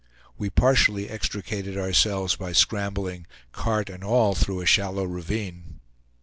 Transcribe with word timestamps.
We 0.35 0.49
partially 0.49 1.11
extricated 1.11 1.77
ourselves 1.77 2.35
by 2.35 2.53
scrambling, 2.53 3.27
cart 3.51 3.87
and 3.87 4.03
all, 4.03 4.33
through 4.33 4.61
a 4.61 4.65
shallow 4.65 5.03
ravine. 5.03 5.79